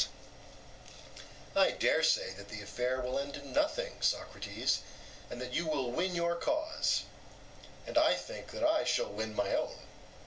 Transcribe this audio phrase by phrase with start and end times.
[1.53, 4.79] EUTHYPHRO: I dare say that the affair will end in nothing, Socrates,
[5.29, 7.03] and that you will win your cause;
[7.85, 9.77] and I think that I shall win my own.